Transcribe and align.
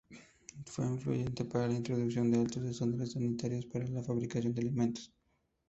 Fue 0.65 0.83
influyente 0.87 1.45
para 1.45 1.67
la 1.67 1.75
introducción 1.75 2.31
de 2.31 2.39
altos 2.39 2.63
estándares 2.65 3.11
sanitarios 3.11 3.67
para 3.67 3.85
la 3.87 4.01
fabricación 4.01 4.51
de 4.51 4.61
alimentos. 4.61 5.13